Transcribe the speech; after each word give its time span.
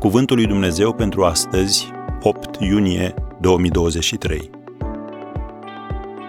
Cuvântul 0.00 0.36
lui 0.36 0.46
Dumnezeu 0.46 0.94
pentru 0.94 1.24
astăzi, 1.24 1.90
8 2.20 2.56
iunie 2.60 3.14
2023. 3.40 4.50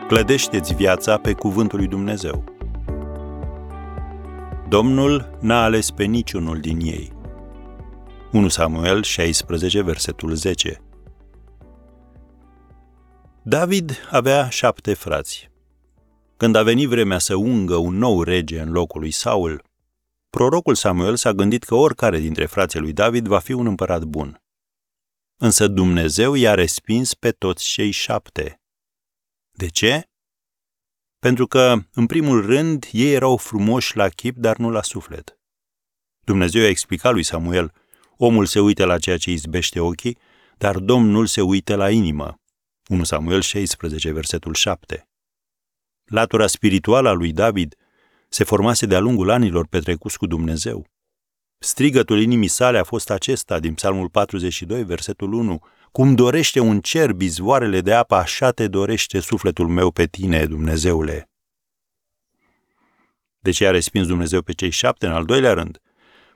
Clădește-ți 0.07 0.73
viața 0.73 1.17
pe 1.17 1.33
Cuvântul 1.33 1.77
lui 1.77 1.87
Dumnezeu. 1.87 2.43
Domnul 4.69 5.37
n-a 5.39 5.63
ales 5.63 5.91
pe 5.91 6.03
niciunul 6.03 6.59
din 6.59 6.79
ei. 6.79 7.11
1 8.31 8.47
Samuel 8.47 9.03
16, 9.03 9.81
versetul 9.81 10.33
10. 10.33 10.81
David 13.41 13.91
avea 14.09 14.49
șapte 14.49 14.93
frați. 14.93 15.49
Când 16.37 16.55
a 16.55 16.63
venit 16.63 16.87
vremea 16.87 17.19
să 17.19 17.35
ungă 17.35 17.75
un 17.75 17.97
nou 17.97 18.23
rege 18.23 18.59
în 18.59 18.71
locul 18.71 18.99
lui 19.01 19.11
Saul, 19.11 19.61
prorocul 20.31 20.75
Samuel 20.75 21.15
s-a 21.15 21.31
gândit 21.31 21.63
că 21.63 21.75
oricare 21.75 22.19
dintre 22.19 22.45
frații 22.45 22.79
lui 22.79 22.93
David 22.93 23.27
va 23.27 23.39
fi 23.39 23.51
un 23.51 23.65
împărat 23.65 24.03
bun. 24.03 24.41
Însă 25.37 25.67
Dumnezeu 25.67 26.33
i-a 26.33 26.53
respins 26.53 27.13
pe 27.13 27.31
toți 27.31 27.63
cei 27.65 27.91
șapte. 27.91 28.61
De 29.51 29.67
ce? 29.67 30.09
Pentru 31.19 31.47
că, 31.47 31.77
în 31.93 32.05
primul 32.05 32.45
rând, 32.45 32.87
ei 32.91 33.13
erau 33.13 33.37
frumoși 33.37 33.97
la 33.97 34.09
chip, 34.09 34.37
dar 34.37 34.57
nu 34.57 34.69
la 34.69 34.81
suflet. 34.81 35.39
Dumnezeu 36.23 36.63
a 36.63 36.67
explicat 36.67 37.13
lui 37.13 37.23
Samuel, 37.23 37.73
omul 38.17 38.45
se 38.45 38.59
uită 38.59 38.85
la 38.85 38.99
ceea 38.99 39.17
ce 39.17 39.31
izbește 39.31 39.79
ochii, 39.79 40.17
dar 40.57 40.77
Domnul 40.77 41.25
se 41.25 41.41
uită 41.41 41.75
la 41.75 41.89
inimă. 41.89 42.41
1 42.89 43.03
Samuel 43.03 43.41
16, 43.41 44.11
versetul 44.11 44.53
7. 44.53 45.07
Latura 46.05 46.47
spirituală 46.47 47.09
a 47.09 47.11
lui 47.11 47.31
David 47.31 47.75
se 48.33 48.43
formase 48.43 48.85
de-a 48.85 48.99
lungul 48.99 49.29
anilor 49.29 49.67
petrecuți 49.67 50.17
cu 50.17 50.27
Dumnezeu. 50.27 50.85
Strigătul 51.59 52.21
inimii 52.21 52.47
sale 52.47 52.77
a 52.77 52.83
fost 52.83 53.09
acesta 53.09 53.59
din 53.59 53.73
Psalmul 53.73 54.09
42, 54.09 54.83
versetul 54.83 55.33
1. 55.33 55.59
Cum 55.91 56.15
dorește 56.15 56.59
un 56.59 56.79
cer 56.79 57.13
bizvoarele 57.13 57.81
de 57.81 57.93
apă, 57.93 58.15
așa 58.15 58.51
te 58.51 58.67
dorește 58.67 59.19
sufletul 59.19 59.67
meu 59.67 59.91
pe 59.91 60.05
tine, 60.05 60.45
Dumnezeule. 60.45 61.29
De 63.39 63.51
ce 63.51 63.67
a 63.67 63.71
respins 63.71 64.07
Dumnezeu 64.07 64.41
pe 64.41 64.53
cei 64.53 64.69
șapte 64.69 65.05
în 65.05 65.11
al 65.11 65.25
doilea 65.25 65.53
rând? 65.53 65.81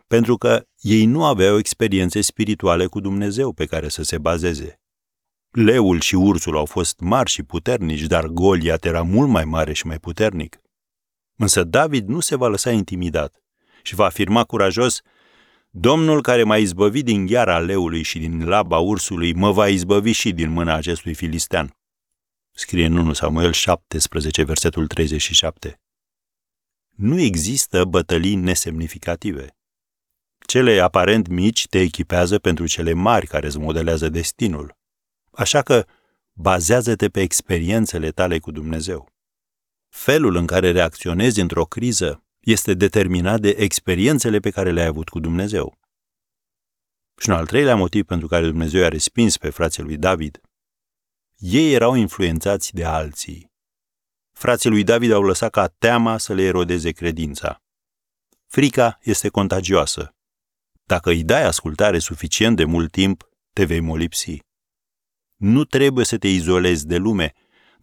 Pentru 0.08 0.38
că 0.38 0.66
ei 0.80 1.06
nu 1.06 1.26
aveau 1.26 1.58
experiențe 1.58 2.22
spirituale 2.22 2.86
cu 2.86 3.00
Dumnezeu 3.00 3.54
pe 3.54 3.66
care 3.66 3.90
să 3.90 4.04
se 4.04 4.18
bazeze. 4.18 4.80
Leul 5.52 6.00
și 6.00 6.16
ursul 6.16 6.58
au 6.58 6.66
fost 6.66 7.00
mari 7.00 7.30
și 7.30 7.44
puternici, 7.44 8.02
dar 8.02 8.26
Goliat 8.26 8.86
era 8.86 9.02
mult 9.02 9.30
mai 9.30 9.46
mare 9.46 9.74
și 9.74 9.88
mai 9.88 10.00
puternic. 10.00 10.60
Însă 11.36 11.64
David 11.64 12.08
nu 12.08 12.20
se 12.20 12.36
va 12.36 12.48
lăsa 12.48 12.72
intimidat 12.72 13.44
și 13.82 13.96
va 13.96 14.06
afirma 14.06 14.44
curajos, 14.44 15.02
Domnul 15.78 16.22
care 16.22 16.44
m-a 16.44 16.58
izbăvit 16.58 17.06
din 17.06 17.26
gheara 17.26 17.60
leului 17.60 18.02
și 18.02 18.20
din 18.20 18.48
laba 18.48 18.78
ursului, 18.78 19.34
mă 19.34 19.52
va 19.52 19.68
izbăvi 19.68 20.12
și 20.12 20.32
din 20.32 20.50
mâna 20.50 20.74
acestui 20.74 21.14
filistean. 21.14 21.78
Scrie 22.52 22.86
în 22.86 22.98
1 22.98 23.14
Samuel 23.14 23.52
17, 23.52 24.44
versetul 24.44 24.88
37. 24.88 25.80
Nu 26.90 27.20
există 27.20 27.86
bătălii 27.86 28.36
nesemnificative. 28.36 29.58
Cele 30.46 30.80
aparent 30.80 31.28
mici 31.28 31.68
te 31.68 31.80
echipează 31.80 32.40
pentru 32.40 32.68
cele 32.68 32.94
mari 32.94 33.28
care 33.28 33.48
îți 33.48 33.58
modelează 33.58 34.10
destinul. 34.10 34.78
Așa 35.32 35.62
că 35.62 35.86
bazează-te 36.34 37.10
pe 37.10 37.22
experiențele 37.22 38.12
tale 38.12 38.40
cu 38.40 38.52
Dumnezeu. 38.52 39.15
Felul 39.96 40.36
în 40.36 40.46
care 40.46 40.72
reacționezi 40.72 41.40
într-o 41.40 41.66
criză 41.66 42.24
este 42.40 42.74
determinat 42.74 43.40
de 43.40 43.50
experiențele 43.50 44.40
pe 44.40 44.50
care 44.50 44.72
le-ai 44.72 44.86
avut 44.86 45.10
cu 45.10 45.20
Dumnezeu. 45.20 45.80
Și 47.18 47.30
un 47.30 47.36
al 47.36 47.46
treilea 47.46 47.76
motiv 47.76 48.06
pentru 48.06 48.28
care 48.28 48.46
Dumnezeu 48.46 48.84
a 48.84 48.88
respins 48.88 49.38
pe 49.38 49.50
frații 49.50 49.84
lui 49.84 49.98
David, 49.98 50.42
ei 51.36 51.74
erau 51.74 51.96
influențați 51.96 52.74
de 52.74 52.84
alții. 52.84 53.52
Frații 54.32 54.70
lui 54.70 54.84
David 54.84 55.12
au 55.12 55.24
lăsat 55.24 55.52
ca 55.52 55.68
teama 55.68 56.18
să 56.18 56.34
le 56.34 56.44
erodeze 56.44 56.92
credința. 56.92 57.64
Frica 58.48 58.98
este 59.02 59.30
contagioasă. 59.30 60.16
Dacă 60.84 61.10
îi 61.10 61.24
dai 61.24 61.44
ascultare 61.44 62.00
suficient 62.00 62.56
de 62.56 62.64
mult 62.64 62.92
timp, 62.92 63.30
te 63.54 63.66
vei 63.66 63.80
molipsi. 63.80 64.40
Nu 65.36 65.64
trebuie 65.64 66.06
să 66.06 66.18
te 66.18 66.28
izolezi 66.28 66.88
de 66.88 66.98
lume, 66.98 67.34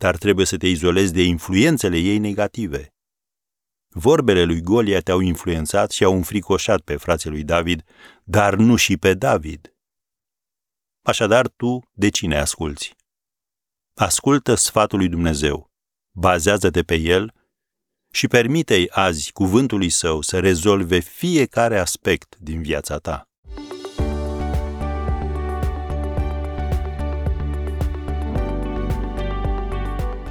dar 0.02 0.16
trebuie 0.16 0.46
să 0.46 0.56
te 0.56 0.66
izolezi 0.66 1.12
de 1.12 1.22
influențele 1.22 1.98
ei 1.98 2.18
negative. 2.18 2.94
Vorbele 3.88 4.42
lui 4.44 4.60
Golia 4.60 5.00
te-au 5.00 5.20
influențat 5.20 5.90
și 5.90 6.04
au 6.04 6.14
înfricoșat 6.14 6.80
pe 6.80 6.96
frații 6.96 7.30
lui 7.30 7.44
David, 7.44 7.82
dar 8.24 8.54
nu 8.54 8.76
și 8.76 8.96
pe 8.96 9.14
David. 9.14 9.74
Așadar, 11.02 11.48
tu 11.48 11.90
de 11.92 12.08
cine 12.08 12.36
asculți? 12.38 12.96
Ascultă 13.94 14.54
sfatul 14.54 14.98
lui 14.98 15.08
Dumnezeu, 15.08 15.70
bazează-te 16.10 16.82
pe 16.82 16.94
el 16.94 17.34
și 18.12 18.26
permite-i 18.28 18.90
azi 18.90 19.32
cuvântului 19.32 19.90
său 19.90 20.20
să 20.20 20.40
rezolve 20.40 20.98
fiecare 20.98 21.78
aspect 21.78 22.36
din 22.38 22.62
viața 22.62 22.98
ta. 22.98 23.31